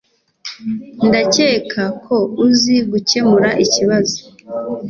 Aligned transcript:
Ndakeka 1.07 1.83
ko 2.03 2.15
uzi 2.45 2.75
gukemura 2.91 3.49
ikibazo 3.65 4.19